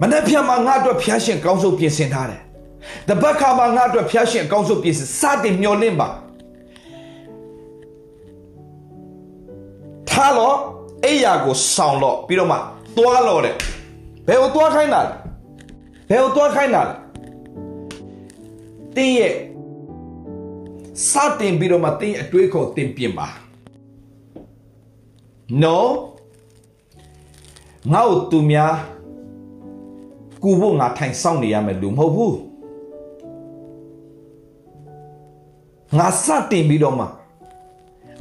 [0.00, 2.42] မနေ့ဖြန်မှာငါအတွက်ဖျားရှင်ကောင်းဆုံးပြင်ဆင်ထားတယ်
[3.08, 6.08] တပတ်ခါမှာငါအတွက်ဖျားရှင်ကောင်းဆုံးပြင်ဆင်စတင်မျောလင့်ပါ
[10.14, 10.56] ထားလို့
[11.04, 12.56] အိယာကိုဆောင်လို့ပြီးတော့မှ
[12.96, 13.54] သွားလို့တဲ့
[14.26, 15.14] ဘယ်ကိုသွားခိုင်းတာလဲ
[16.10, 16.94] ဘယ်ကိုသွားခိုင်းတာလဲ
[18.96, 19.34] တင်းရဲ့
[21.08, 23.28] စတင်ပြီးတော့မှတင်းအတွေးခေါ်တင်ပြင်ပါ
[25.62, 25.78] no
[27.92, 28.74] ငါ့ကိုသူများ
[30.42, 32.38] ကူဖို့ငါထိုင်ဆောင်နေရမယ်လူမဟုတ်ဘူး
[35.98, 37.06] ငါစတင်ပြီးတော့မှ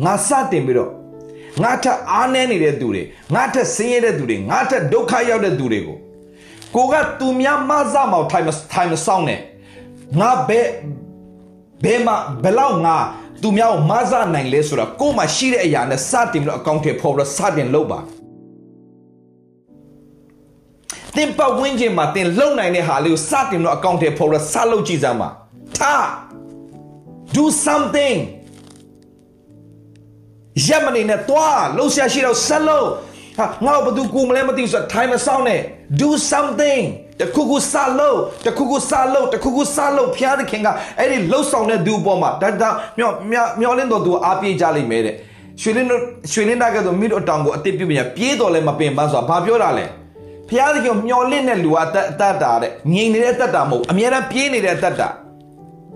[0.06, 0.92] ငါစတင်ပြီးတော့
[1.62, 5.98] ငါထက်အားနည်းနေတဲ့သူတွေငါထက်ဆင်းရဲတဲ့သူတွေငါထက်ဒုက္ခရောက်တဲ့သူတွေကို
[6.76, 9.40] ကိုကသူများမဆမောက်ထိုင်မထိုင်မဆောင်နဲ့
[10.20, 10.68] ငါဘယ်
[11.84, 12.96] ဘယ်မှာဘယ်လောက်ငါ
[13.42, 18.00] သူများကိုမဆနိုင်လဲဆိုတာကို့မှာရှိတဲ့အရာနဲ့စတင်ပြီးတော့အကောင့်ထဲပေါ်ပြီးတော့စတင်လုပ်ပါ
[21.16, 25.30] တင်ပတ်ဝန်းကျင်မှာတင်လုံနိုင်တဲ့ဟာလေးကိုစတင်ပြီးတော့အကောင့်ထဲပေါ်ပြီးတော့စလုပ်ကြည့်စမ်းပါ
[25.78, 26.06] ထား
[27.36, 28.18] do something
[30.68, 32.88] ရက်မနေနဲ့သွားလှုပ်ရှားရှိတော့ဆက်လို့
[33.38, 35.60] ဟာငါ့ဘာသူကူမလဲမသိဘူးဆိုတော့ time မဆောင်နဲ့
[36.00, 36.84] do something
[37.20, 40.68] တခုခုစလို့တခုခုစလို့တခုခုစလို့ဖျားသခင်က
[41.00, 43.10] အဲ့ဒီလှုပ်ဆောင်တဲ့သူပေါ်မှာဒါဒါမျော
[43.60, 45.16] မျောလင်းတော်သူအားပြေးကြလိမ့်မယ်တဲ့
[45.62, 49.86] ရွှေလင်းတို့ရွှေလင်းတာကတော့မိတို့အတောင်ကိုအတစ်ပြုတ်ပြန်ပြေးတော်လဲမပင်ပန်းဆိုတာဘာပြောတာလဲ
[50.50, 55.10] ဖျားသခင်မျောလင်းတဲ့လူကအတတ်အတတ်တာတဲ့ငြိမ်နေတဲ့အတတ်တာမဟုတ်အများအားပြေးနေတဲ့အတတ်တာ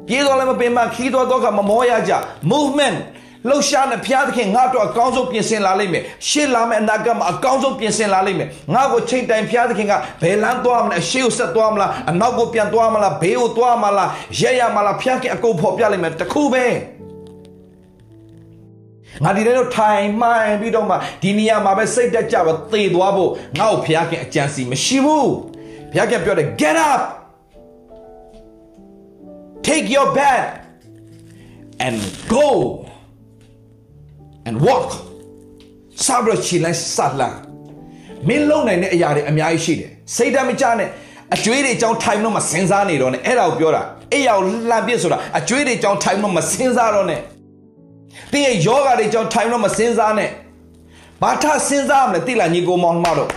[0.07, 2.13] ပြေးတော်လဲမပင်ပန်းခီးတော်တော့ကမမောရကြ
[2.51, 2.97] movement
[3.47, 16.65] လှုပ်ရှားနေဖျားသခင်ငါ့အတွက်အကောင်းဆုံးပြင်ဆင်လာလိမ့်မယ်ရှေ့လာမယ့်အနာဂတ်မှာအကောင်းဆုံးပြင်ဆင်လာလိမ့်မယ်ငါ့ကိုချိန်တိုင်ဖျားသခင်ကဘယ်လမ်းသွားမလဲအရှေ့ကိုဆက်သွားမလားအနောက်ကိုပြန်သွားမလားဘေးကိုသွားမလားရက်ရမလားဖျားခင်အကုန်ဖော်ပြလိမ့်မယ်တခုပဲ
[19.23, 25.31] ငါဒီထဲတော့ထိုင်မှန်ပြီးတော့မှဒီနေရာမှာပဲစိတ်တက်ကြပါသေသွားဖို့ငါ့ကိုဖျားခင်အကြံစီမရှိဘူး
[25.93, 27.01] ဖျားခင်ပြောတယ် get up
[29.67, 30.43] take your bed
[31.85, 31.97] and
[32.33, 32.47] go
[34.47, 34.89] and walk
[36.05, 37.29] စဘရချီလိုက်စလာ
[38.27, 40.89] မင်းလုံနိုင်တဲ့အရာတွေအများကြီးရှိတယ်စိတ်ဓာတ်မကြနဲ့
[41.35, 43.81] အကျွေးတွေအကြောင်း time တော့မစင်စားနေတော့နဲ့အဲ့ဒါကိုပြောတာ
[44.11, 47.21] အဲ့ရောက်လှန်ပြစ်ဆိုတာအကျွေးတွေအကြောင်း time တော့မစင်စားတော့နဲ့
[48.31, 50.29] တင်းရဲ့ယောဂတွေအကြောင်း time တော့မစင်စားနဲ့
[51.21, 53.31] ဘာထစဉ်းစားမလဲတိလာညီကိုမောင်မတို့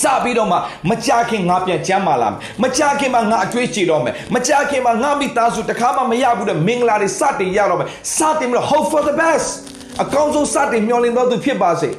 [0.00, 0.58] စပြီးတော့မှ
[0.90, 9.48] မကြခင်ငါပြန်ကျမ်းမာလာမယ်မကြခင်မှာငါအကျွေးချေတော့မယ်မကြခင်မှာငါမိသားစုတခါမှမရဘူးတဲ့မင်္ဂလာတွေစတင်ရတော့မယ်စတင်ပြီးတော့ hope for the best
[10.02, 11.90] အကောင်းဆုံးစတင်မျှော်လင့်တော်သူဖြစ်ပါစေ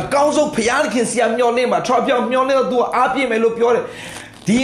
[0.00, 3.84] အကောင်းဆုံးဖျားခင်ဆရာမျှော်လင့်မှာထောက်ပြောင်မျှော်လင့်တော့သူအားပြည့်မယ်လို့ပြောတယ်
[4.48, 4.60] ဒီ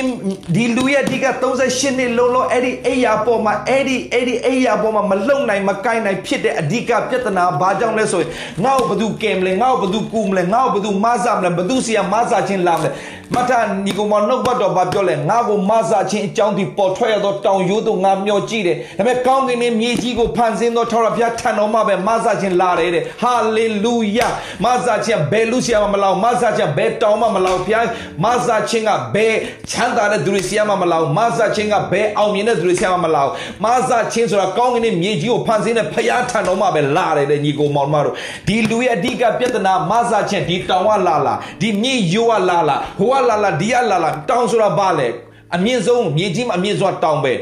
[0.54, 8.30] ဒီလူရဲ့ဒီက38နှစ်လုံးလုံးအဲ့ဒီအိယာပေါ်မှာအဲ့ဒီအဲ့ဒီအိယာပေါ်မှာမလုံနိုင်မကိုင်းနိုင်ဖြစ်တဲ့အဓိကပြဿနာဘာကြောင့်လဲဆိုရင်
[8.64, 12.90] ငါ့ကိုဘယ်သူကင်မလဲငါ့ကိုဘယ်သူကူမလဲငါ့ကိုဘယ်သူမဆာမလဲဘယ်သူစီကမဆာချင်းလာမလဲ
[13.34, 13.52] မထ
[13.86, 24.28] နီကိုမနှုတ်ဘတ်တော်ဘာပြောလဲငါ့ကိုမဆာချင်းအကြောင်းဒီပေါ်ထွက်ရသောတောင်ရိုးတို့ငါမျောကြည့်တယ်ဒါပေမဲ့ကောင်းကင်နဲ့မြေကြီးကိုဖန်ဆင်းသောထောက်ရဖျားထံတော်မှာပဲမဆာချင်းလာတယ်တဲ့ဟာလေလုယာ
[24.64, 27.84] မဆာချင်းဘယ်လူစီကမလောက်မဆာချင်းဘယ်တောင်မှမလောက်ဖျား
[28.24, 29.34] မဆာချင်းကဘယ်
[29.70, 33.30] ချမ်းသာတဲ့သူတွေစီကမလောက်မဆာချင်းကဘယ်အောင်မြင်တဲ့သူတွေစီကမလောက်
[33.64, 38.14] မဆာချင်းဆိုတာကောင်းကင်နဲ့မြေကြီးကိုဖန်ဆင်းတဲ့ဖျားထံတော်မှာပဲလာတယ်တဲ့ညီကိုမောင်မတို့
[38.48, 45.08] ဒီလူရဲ့အဓိကပြဿနာမဆာချင်းဒီတောင်ကလာလာဒီမြေရိုးကလာလာဟိုကလာလာဒီကလာလာတောင်ဆိုတာဘာလဲ
[45.54, 47.32] အမြင့်ဆုံးမြေကြီးမှာအမြင့်ဆုံးတောင်ပဲ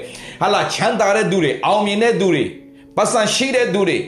[0.41, 2.45] ဟာလာချမ်းသာတဲ့သူတွေအောင်မြင်တဲ့သူတွေ
[2.97, 3.99] ပတ်စံရှိတဲ့သူတွေ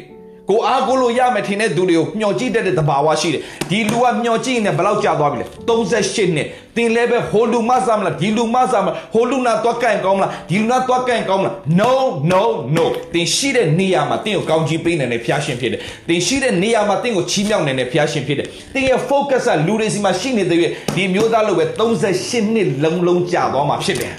[0.50, 11.92] ကိုအားကိုလို့ရမယ်ထင်တဲ့သူတွေကိုမျှော်ကြည့်တတ်တဲ့သဘာဝရှိတယ်ဒီလူကမျှော်ကြည့်နေဘယ်လောက်ကြာသွားပြီလဲ38နှစ်တင်လဲပဲဟိုလူမဆာမလားဒီလူမဆာမလားဟိုလူနာသွားကန့်ကောင်းမလားဒီလူနာသွားကန့်ကောင်းမလား no
[12.32, 12.42] no
[12.76, 12.84] no
[13.14, 20.58] တင်ရှိတဲ့နေရာမှာတင်ကိုကောင်းကြီးပေးနိုင်တဲ့ဖျားရှင်ဖြစ်တယ်တင်ရှိတဲ့နေရာမှာတင်ကိုချီးမြှောက်နိုင်တဲ့ဖျားရှင်ဖြစ်တယ်တင်ရဲ့ focus ကလူတွေစီမှာရှိနေတဲ့
[20.94, 21.64] ဒီမျိုးသားလိုပဲ
[22.08, 24.12] 38နှစ်လုံးလုံးကြာသွားမှာဖြစ်တယ်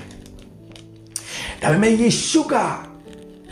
[1.61, 2.55] ဒါပေမဲ့ယေရှုက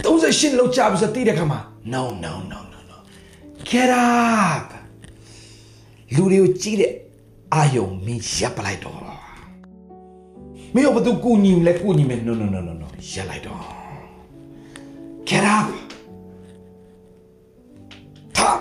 [0.06, 1.60] 38လောက်ကြာပြီဆိုတည်တဲ့ခါမှာ
[1.94, 2.66] no no no no no
[3.71, 4.67] get up
[6.15, 6.93] လူတွေကိုကြည့်တဲ့
[7.53, 8.99] အာယုံမင်းရပ်ပလိုက်တော့
[10.73, 13.62] မင်းဘသူကူညီလဲကူညီမယ် no no no no no ရပ်လိုက်တော့
[15.30, 15.67] get up
[18.38, 18.60] ထား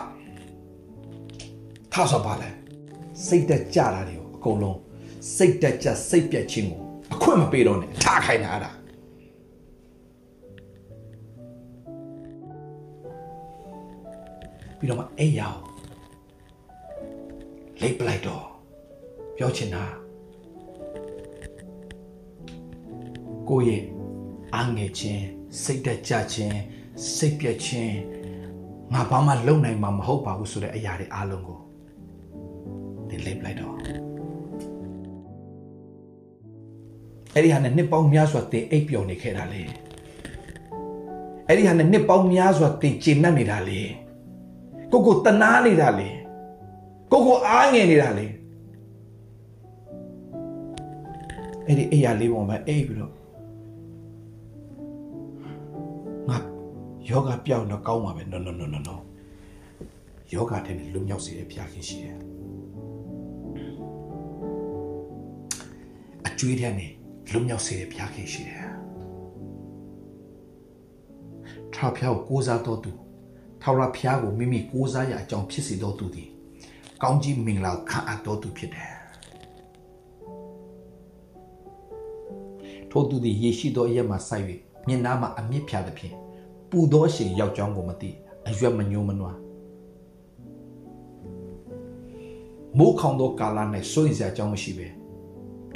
[1.92, 2.48] ထားဆိုပါလေ
[3.26, 4.78] စိတ်တက်ကြတာတွေကိုအကုန်လုံး
[5.36, 6.80] စိတ်တက်ကြစိတ်ပြက်ခြင်းကို
[7.14, 8.70] အခွင့်မပေးတော့နဲ့ထားခိုင်းတာအဲ့ဒါ
[14.78, 15.48] ပြီးတော့မှအိယာ
[17.80, 18.44] လိပ်ပလိုက်တော့
[19.36, 19.84] ပြောချင်တာ
[23.48, 23.82] ကိုယ့်ရဲ့
[24.54, 25.26] အငယ်ချင်း
[25.62, 26.58] စိတ်တက်ကြခြင်း
[27.16, 27.96] စိတ်ပြက်ခြင်း
[28.92, 31.58] ငါဘာမှလုပ်နိုင်မှာမဟုတ်ပါဘူးဆိုတဲ့အရာတွေအားလုံးကို
[33.08, 33.74] ဒီလိပ်ပလိုက်တော့
[37.34, 39.62] အဲ့ဒီဟာနဲ့နှစ်ပေါင်းများစွာတင်အိပ်ပျော်နေခဲ့တာလေ
[41.48, 43.80] အဲ့ဒီဟာနဲ့နှစ်ပေါင်းများစွာတင်ကျဉ်နှံ့နေတာလေ
[44.96, 46.08] ကိုကိုတနာနေတာလေ
[47.12, 48.26] ကိုကိုအားငယ်နေတာလေ
[51.66, 53.12] အဲ့ဒီအိယာလေးပုံမှာအိပ်ပြီးတော့
[56.28, 56.36] ငါ
[57.08, 58.94] ယောဂပြောင်းတော့ကောင်းပါပဲ no no no no no
[60.32, 62.16] ယောဂတဲ့လွတ်မြောက်စေတဲ့ဖျားခင်ရှိတယ်
[66.26, 66.92] အကျွေးတဲ့နဲ့
[67.32, 68.66] လွတ်မြောက်စေတဲ့ဖျားခင်ရှိတယ်
[71.74, 72.92] ထာဖျားကိုကိုးစားတော်သူ
[73.68, 76.28] ထာဝရဘုရားကိုမိမိကိုးစားရအကြောင်းဖြစ်စေတော်သူသည်
[77.02, 78.92] ကောင်းကြီးမင်္ဂလာခံအပ်တော်သူဖြစ်တယ်
[82.90, 84.44] ထို့သူသည်ယေရှိသောအရက်မှဆိုက်၍
[84.86, 86.14] မျက်နှာမှအမြင့်ဖြာသဖြင့်
[86.70, 88.10] ပူသောအရှိန်ရောက်ကြောင်းကိုမသိ
[88.48, 89.38] အရွက်မညှိုးမနွား
[92.78, 93.58] မိုးခေါင်သောကာလ၌
[93.92, 94.86] စိုးရိမ်စရာအကြောင်းမရှိပဲ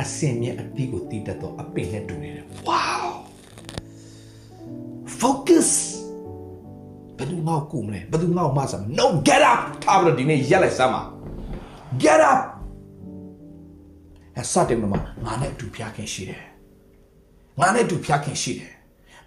[0.01, 3.00] အစင်မြင့်အတိကိုတည်တတ်သောအပင်နဲ့တူနေတယ် wow
[7.33, 11.03] သူငေါ့ကူမလဲဘယ်သူငေါ့မဆမ်း no get up ထားပြီးတော့ဒီနေ့ရက်လိုက်စမ်းပါ
[12.03, 12.41] get up
[14.39, 14.89] အစတဲ့မှာ
[15.25, 16.43] ငါနဲ့အတူဖျားခင်ရှိတယ်
[17.61, 18.73] ငါနဲ့အတူဖျားခင်ရှိတယ်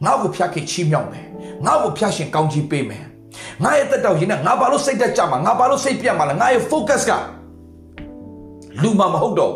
[0.05, 1.25] ငါ့ကိုဖျားခင်ချီးမြှောက်မယ်
[1.65, 3.05] ငါ့ကိုဖျားရှင်ကောင်းချီးပေးမယ်
[3.63, 7.11] ငါရဲ့တက်တော်ရင်နဲ့ငါဘာလို့စိတ်တက်ကြမှာငါဘာလို့စိတ်ပြတ်မှာလဲငါရဲ့ focus က
[8.81, 9.53] လူမှမဟုတ်တော့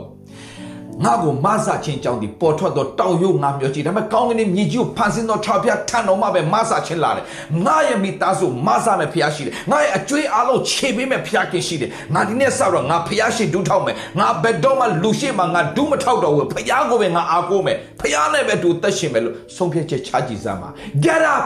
[1.04, 7.26] ငါကိုမဆချင်းကြောင်းဒီပေါ်ထွက်တော့တောင်ရုပ်ငါမျိုးကြည့်ဒါပေမဲ့ကောင်းကင်မြေကြီးကိုဖန်ဆင်းတော့ထာပြထန်တော်မှပဲမဆချင်းလာတယ်
[7.66, 20.70] ငါရဲ့မိသားစုမဆမဲ့ဖျားရှိတယ်ငါရဲ့အကျွေးအလုံးခြေပေးမဲ့ဖျားခင်ရှိတယ်ငါဒီနေ့ဆောက်တော့ငါဖျားရှိဒူးထောက်မယ်ငါဘယ်တော့မှလူရှိမှငါဒူးမထောက်တော့ဘူးဖျားကိုပဲငါအားကိုးမယ်ဖျားနဲ့ပဲတူသက်ရှင်မယ်လို့ဆုံးဖြတ်ချက်ချကြည့်စမ်းပါ
[21.06, 21.46] get up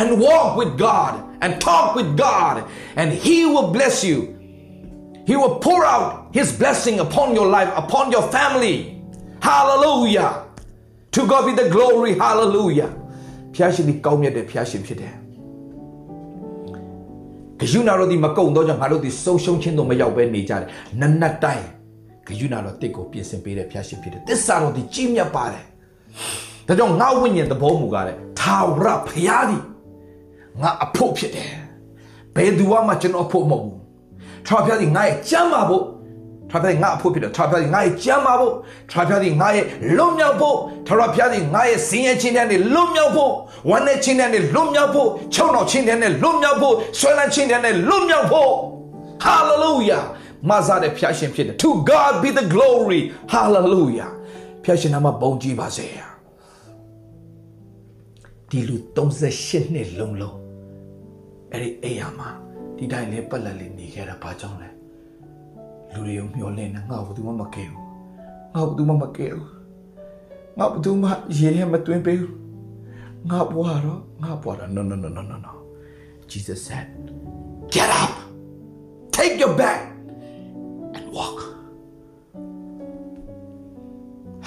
[0.00, 2.56] and walk with God and talk with God
[3.00, 4.18] and he will bless you
[5.24, 9.04] He will pour out His blessing upon your life, upon your family.
[9.40, 10.44] Hallelujah.
[11.12, 12.12] To God be the glory.
[12.24, 12.90] Hallelujah.
[13.54, 15.14] ဖျားရှင်ဒီကောင်းမြတ်တဲ့ဖျားရှင်ဖြစ်တယ်။
[17.60, 20.68] ဂယုနာတော်ဒီမကုံတော့ကြောင့်ငါတို့ဒီဆုံးရှုံးခြင်းတို့မရောက်ပဲနေကြတယ်။
[21.00, 21.66] နနတ်တိုင်း
[22.26, 25.64] ဂယုနာတော်တစ်ကိုပြင်ဆင်ပေးတဲ့ဖျားရှင်ဖြစ်တယ်။သစ္စာတော်ဒီကြီးမြတ်ပါတယ်။
[26.66, 29.58] ဒါကြောင့်ငါဝိညာဉ်သဘောမူကားတဲ့ထာဝရဖျားဒီ
[30.60, 31.50] ငါအဖို့ဖြစ်တယ်။
[32.36, 33.76] ဘယ်သူမှကျွန်တော်အဖို့မဟုတ်ဘူး။
[34.46, 35.82] ထာဝရဘုရားသည်ငါရဲ့ကြမ်းပါဖို့
[36.52, 38.54] ထာဝရဘုရားငါအဖို့ဖြစ်တယ်ထာဝရဘုရားသည်ငါရဲ့ကြမ်းပါဖို့
[38.92, 39.64] ထာဝရဘုရားသည်ငါရဲ့
[39.96, 43.32] လွတ်မြောက်ဖို့ထာဝရဘုရားသည်ငါရဲ့စင်ရဲ့ချင်းတဲ့လွတ်မြောက်ဖို့
[43.70, 48.50] ဝမ်းနဲ့ချင်းတဲ့လွတ်မြောက်ဖို့ချုံတော်ချင်းတဲ့လွတ်မြောက်ဖို့ဆွဲလန်းချင်းတဲ့လွတ်မြောက်ဖို့
[49.24, 50.04] hallelujah
[50.50, 53.00] မဆာတဲ့ဖျားရှင်ဖြစ်တယ် to god be the glory
[53.34, 54.10] hallelujah
[54.64, 55.86] ဖျားရှင်နာမဘုန်းကြီးပါစေ
[58.50, 58.76] ဒီလူ
[59.26, 60.36] 38နှစ်လုံးလုံး
[61.52, 62.30] အဲ့ဒီအိယာမှာ
[62.76, 64.71] ဒီတိုင်းလေးပတ်လက်လေးနေခဲ့တာဘာကြောင့်လဲ
[65.92, 67.80] လူတွေကိုမျောလင်းနေငါ့ဘာမှမကဲဘူး
[68.54, 69.46] ငါဘာမှမကဲဘူး
[70.58, 72.34] ငါဘာမှရေထဲမတွင်းပေးဘူး
[73.30, 75.52] ငါဘွားတော့ငါဘွားတော့ no no no no no no
[76.30, 76.86] Jesus said
[77.74, 78.12] get up
[79.16, 79.80] take your bag
[80.96, 81.38] and walk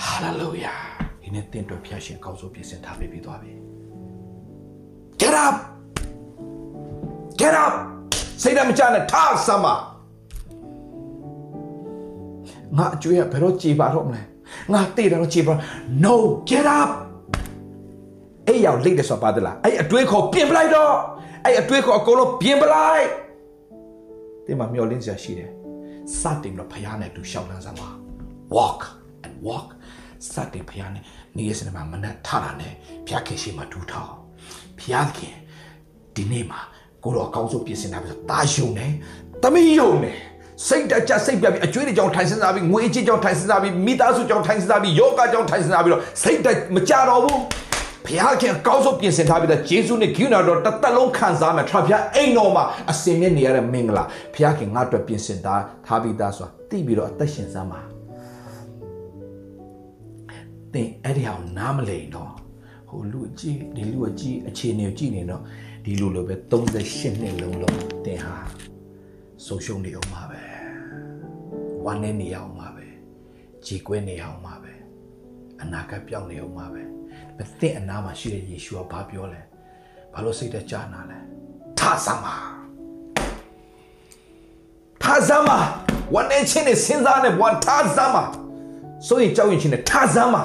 [0.03, 0.79] hallelujah
[1.21, 3.53] ဒီနေ့တင်တော်ဖျားရှင်ကောင်းဆုံးပြင်ဆင်ထားပေးပြီးသွားပြီ
[5.21, 5.55] get up
[7.41, 7.73] get up
[8.41, 9.75] စိတ်ဓာတ်မချနဲ့ထားစမ်းပါ
[12.77, 14.21] ငါအကျွေးကဘယ်တော့ကြေပါတော့မလဲ
[14.73, 15.53] ငါတေးတယ်တော့ကြေပါ
[16.03, 16.13] no
[16.49, 16.89] get up
[18.47, 20.93] အဲ့ရောက်လိတ်တယ်ဆိုပါသလားအဲ့အတွေးခေါ်ပြင်ပလိုက်တော့
[21.45, 23.05] အဲ့အတွေးခေါ်အကုန်လုံးပြင်ပလိုက်
[24.45, 25.51] ဒီမှာမျောလင်းစရာရှိတယ်
[26.19, 27.89] စတင်တော့ဖရားနဲ့တူရှောင်းလန်းစမ်းပါ
[28.55, 28.81] walk
[29.25, 29.67] and walk
[30.33, 31.03] စတင်ဖရားနဲ့
[31.37, 32.73] နေရစနေမှာမနဲ့ထတာနဲ့
[33.07, 34.13] ဖျားခင်ရှိမှဒူးထောင်း
[34.79, 35.35] ဖျားခင်
[36.15, 36.61] ဒီနေ့မှာ
[37.03, 38.91] ကိုတော့အကောင်းဆုံးပြင်ဆင်တာပဲတာယုံတယ်
[39.43, 40.17] တမီးယုံတယ်
[40.67, 47.39] စိတ်တကြစိတ်ပြပြီးအကျွေးတွေကြောင့်ထိုင်စင်းစားပြီးငွေအချင်းကြောင့်ထိုင်စင်းစားပြီးမိသားစုကြောင့်ထိုင်စင်းစားပြီးယောဂကြောင့်ထိုင်စင်းစားပြီးတော့စိတ်တမကြတော့ဘူး
[48.05, 57.81] ဘုရားခင်ကောင်းဆုံးပြင်ဆင်ထားပြီးတော့ဂျေစုနဲ့ဂိူနာတော်တစ်သက်လုံးခံစားမယ်ထဘုရားအိမ်တော်မှာအစင်မြင့်နေရတဲ့မင်္ဂလာဘုရားခင်ငါ့အတွက်ပြင်ဆင်ထားထားပြီးသားဆိုတာသိပြီးတော့အသက်ရှင်စမ်းပါ
[60.73, 62.31] သင်အဲ့ဒီဟာကိုနားမလည်တော့
[62.89, 65.41] ဟိုလူအကြီးဒီလူအကြီးအခြေအနေကိုကြည့်နေတော့
[65.85, 68.35] ဒီလူလိုပဲ38နှစ်လုံးလုံးသင်ဟာ
[69.45, 70.44] ဆုံးရှုံးနေအောင်ပါပဲ
[71.85, 72.85] ဝမ်းနေနေအောင်ပါပဲ
[73.65, 74.73] ကြည်ကွဲနေအောင်ပါပဲ
[75.61, 76.81] အနာဂတ်ပြောင်းနေအောင်ပါပဲ
[77.37, 79.41] မသိအနာမှာရှိတဲ့ယေရှုကဘာပြောလဲ
[80.13, 81.17] ဘာလို့စိတ်တကြနာလဲ
[81.79, 82.35] ထဆမ်းပါ
[85.03, 85.59] ထဆမ်းပါ
[86.13, 88.23] ဝမ်းနေချင်းနဲ့စဉ်းစားနေဘဝထဆမ်းပါ
[89.07, 90.43] ဆိုရင်ကြောက်ရင်ချင်းနဲ့ထဆမ်းပါ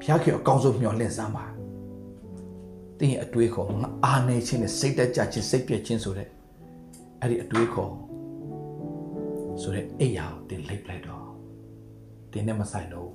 [0.00, 1.44] ဘုရားခင်အကောင်းဆုံးမျှော်လင့်စမ်းပါ
[2.98, 6.28] တင်းရဲ့အတွေးခေါ်ငါအားနေခြင်းနဲ့စိတ်တက်ကြခြင်းစိတ်ပြည့်ခြင်းဆိုတဲ့
[7.20, 7.92] အဲ့ဒီအတွေးခေါ်
[9.60, 11.26] ဆိုတဲ့အိယာကိုတင်လိုက်လိုက်တော့
[12.32, 13.10] တင်းနဲ့မဆိုင်တော့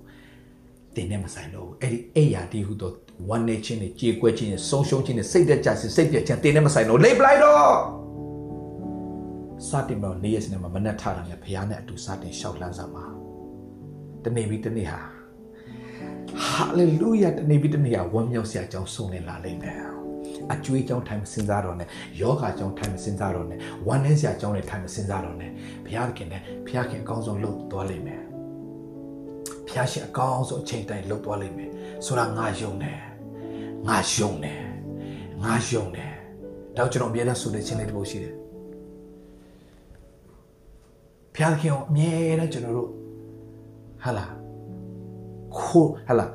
[0.96, 2.94] တင်းနဲ့မဆိုင်တော့အဲ့ဒီအိယာဒီဟုတော့
[3.30, 7.74] ဝမ်းနေခြင်းနဲ့ကြေကွဲခြင်းနဲ့ဆုံးရှုံးခြင်းနဲ့စိတ်တက်ကြခြင်းစိတ်ပြည့်ခြင်းတင်းနဲ့မဆိုင်တော့လိပ်လိုက်တော့
[9.68, 13.06] စတင်တော့နေရစနေမှာမနဲ့ထားတာနဲ့ဘုရားနဲ့အတူစတင်လျှောက်လန်းစမ်းပါ
[14.26, 15.02] တနေ့ပြီးတနေ့ဟာ
[16.48, 19.99] ဟာလေလုယာတနေ့ပြီးတနေ့ဟာဝမ်းမြောက်စရာအကြောင်းဆုံးနေလာလိမ့်မယ်
[20.54, 21.88] အကျွေးကြောင်းထိုင်မစင်စားတော့နဲ့
[22.22, 25.52] ယောဂါကြောင်းထိုင်မစင်စားတော့နဲ့ဝမ်းနည်းစရာကြောင်းတွေထိုင်မစင်စားတော့နဲ့
[25.86, 28.22] ဘုရားခင်နဲ့ဘုရားခင်အကောင်းဆုံးလှုပ်သွားလိမ့်မယ်
[29.68, 31.70] ဘုရားရှင်အကောင်းဆုံးအချိန်တိုင်းလှုပ်သွားလိမ့်မယ်
[32.06, 33.00] ဆိုတာငါယုံတယ်
[33.88, 34.62] ငါယုံတယ်
[35.44, 36.14] ငါယုံတယ်
[36.78, 38.34] တော့ကျွန်တော်အမြဲတမ်းဆိုနေခြင်းလေးတစ်ပုဒ်ရှိတယ်
[41.36, 42.90] ဘုရားခင်ကိုအမြဲတမ်းကျွန်တော်တို့
[44.04, 44.34] ဟာလား
[45.58, 46.30] ခိုးဟာလား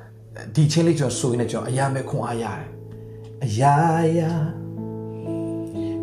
[0.54, 2.73] ဒီချင်းလေးကျွန်တော်ဆိုရင်လည်းကျွန်တော်အရာမဲ့ခွန်အားရတယ်
[3.42, 3.76] အရာ
[4.18, 4.32] ရာ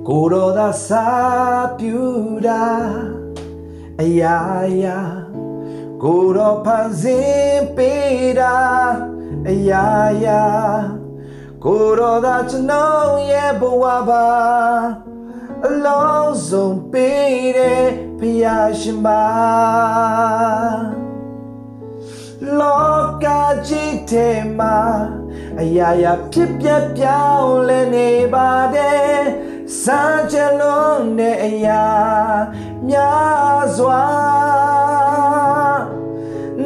[0.07, 1.05] ကိုတော်သာစာ
[1.77, 1.97] ပြူ
[2.47, 2.63] တာ
[4.01, 4.37] အရာ
[4.83, 4.97] ရာ
[6.03, 8.55] ကိုတော်ဖန်ဆင်းပေးတာ
[9.49, 9.85] အရာ
[10.25, 10.43] ရာ
[11.65, 14.27] ကိုတော်သာကျွန်တော်ရဲ့ဘဝပါ
[15.65, 17.85] အလုံးစုံပေးတဲ့
[18.19, 19.23] ဖယားရှင်ပါ
[22.59, 23.25] လောက
[23.67, 24.27] ကြီးထဲ
[24.59, 24.77] မှာ
[25.59, 29.21] အရာရာဖြစ်ပြပြောင်းလဲနေပါတယ်
[29.83, 31.85] စံချလုံးနဲ့အရာ
[32.87, 34.03] များစွာ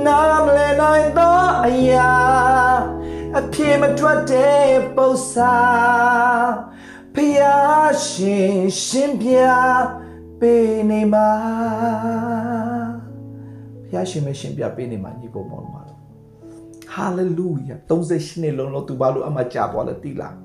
[0.06, 2.14] နာမလဲနိုင်သောအရာ
[3.40, 5.56] အပြေမထွက်တဲ့ပု္ပ္ပာ
[7.16, 9.38] ဖျားရှင်ရှင်ပြ
[10.40, 11.32] ပေးနေမှာ
[13.88, 15.85] ဖျားရှင်မရှင်ပြပေးနေမှာညီကိုမောင်မှာ
[16.96, 20.36] ဟာလေလုယာ38နှစ်လုံးလုံးသူဘာလို့အမှကြာသွားလဲတိလား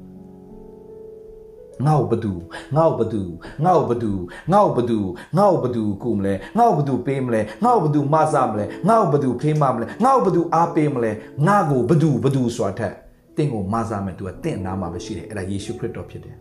[1.86, 2.32] ငါ့ဘသူ
[2.76, 3.22] ငါ့ဘသူ
[3.64, 4.12] ငါ့ဘသူ
[4.52, 4.98] ငါ့ဘသူ
[5.38, 11.10] ငါ့ဘသူကုမလဲငါ့ဘသူပေးမလဲငါ့ဘသူမဆမလဲငါ့ဘသူဖေးမမလဲငါ့ဘသူအားပေးမလဲ
[11.46, 12.94] ငါ့ကိုဘသူဘသူဆိုတာထက်
[13.36, 16.36] တင့်ကိုမဆမယ်သူကတင့်နာမှာပဲရှိတယ်အဲ့ဒါယေရှုခရစ်တော်ဖြစ်တယ်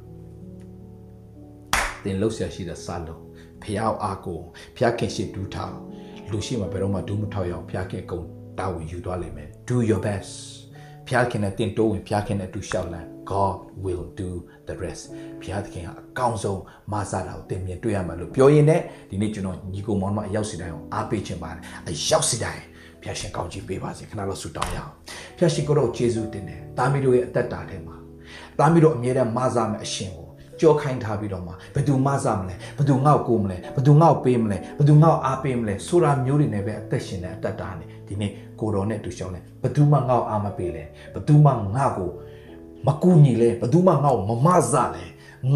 [2.04, 3.22] တင်လှုပ်ရှားရှိတဲ့စာလုံး
[3.64, 4.40] ဖះအားကို
[4.76, 5.76] ဖះခင်ရှိဒူးထောင်
[6.32, 8.22] လူရှိမှဘယ်တော့မှဒူးမထောက်ရအောင်ဖះခင်ကုံ
[8.60, 10.34] တာဝန်ယူသွားလိမ့်မယ် do your best
[11.08, 14.30] ဖဖျားခင်နဲ့တင်တိုးဝင်ဖျားခင်နဲ့အတူရှောက်လန်း God will do
[14.68, 15.04] the rest
[15.42, 22.64] ဖျားသခင်ကအကောင်းဆုံးမဆတာကိုတင်မြင်တွေ့ရမှာလို့ပြောရင်းနဲ့ဒီနေ့ကျွန်တော်ညီကိုမောင်မအရောက်စီတိုင်းကိုအားပေးခြင်းပါတယ်အရောက်စီတိုင်း
[23.02, 24.92] ဖျားရှင်ကောင်းချီးပေးပါစေခဏတော့ဆုတောင်းရအောင်
[25.38, 27.96] ဖျားရှင်ကိုတော့ယေရှုတင်တယ်တာမီတို့ရဲ့အသက်တာထဲမှာ
[28.60, 30.30] တာမီတို့အမြဲတမ်းမဆမယ်အရှင်ကို
[30.62, 42.10] ကြောခိုင်းထားပြီးတော့မှဘယ်သူမဆမလဲဘယ်သူငေါ့ကိုမလဲဘယ်သူငေါ့ပေးမလဲဘယ်သူငေါ့အားပေးမလဲဆိုတာမျိုးတွေနဲ့ပဲအသက်ရှင်တဲ့အသက်တာနဲ့ဒီနေ့ ကိုတော်နဲ့တူရှောင်းလဲဘယ်သူမှငေါ့အားမပေးလဲဘယ်သူမှငါ့ကို
[42.88, 45.06] မကူညီလဲဘယ်သူမှငေါ့မမဆလဲ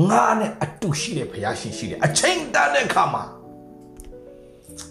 [0.10, 3.24] ငါနဲ့အတူရှိတဲ့ဘုရားရှင်ရှိတယ်အချိန်တန်တဲ့အခါမှာ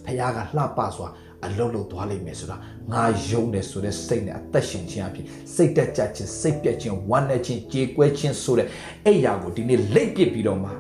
[0.07, 1.09] ဘုရားကလှပစွာ
[1.47, 2.57] အလုံးလုံးသွားလိမ့်မယ်ဆိုတာ
[2.93, 8.69] ငါယုံတယ်ဆိုတဲ့စိတ်နဲ့အသက်ရှင်ခြင်းအဖြစ်စိတ်တက်ကြခြင်းစိတ်ပြက်ခြင်းဝမ်းနည်းခြင်းကြေကွဲခြင်းဆိုတဲ့
[9.05, 10.71] အဲ့ရာကိုဒီနေ့လိတ်ပစ်ပြီးတော့မှ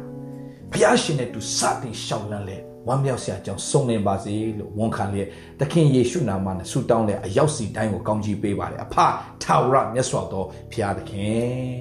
[0.72, 5.28] ဘုရားရှင်နဲ့တူစတင်ရှောင်လန်းလဲ ဝမ်းမြောက်စရာကြောင့်စုံလင်ပါစေလို့ဝန်ခံလျက်
[5.60, 8.96] သခင်ယေရှုနာမနဲ့ဆုတောင်းလဲအရောက်စီတိုင်းကိုကောင်းချီးပေးပါတယ်အဖ
[9.42, 11.80] ထာဝရမြတ်စွာသောဘုရားသခင်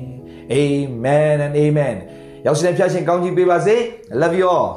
[0.53, 1.97] Amen and amen
[2.45, 3.75] ရောက်စီတိုင်းဖျားရှင်ကောင်းချီးပေးပါစေ
[4.13, 4.69] I love you all